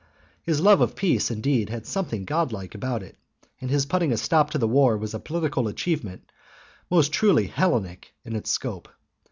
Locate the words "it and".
3.03-3.69